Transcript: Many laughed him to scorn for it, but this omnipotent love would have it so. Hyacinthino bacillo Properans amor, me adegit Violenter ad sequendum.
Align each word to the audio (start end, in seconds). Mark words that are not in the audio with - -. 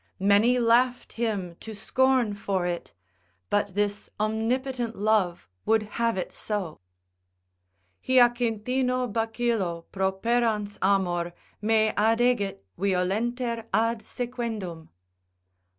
Many 0.19 0.57
laughed 0.57 1.13
him 1.13 1.55
to 1.59 1.75
scorn 1.75 2.33
for 2.33 2.65
it, 2.65 2.91
but 3.51 3.75
this 3.75 4.09
omnipotent 4.19 4.95
love 4.95 5.47
would 5.63 5.83
have 6.01 6.17
it 6.17 6.33
so. 6.33 6.79
Hyacinthino 8.07 9.13
bacillo 9.13 9.85
Properans 9.93 10.79
amor, 10.81 11.33
me 11.61 11.89
adegit 11.95 12.63
Violenter 12.79 13.67
ad 13.71 13.99
sequendum. 13.99 14.89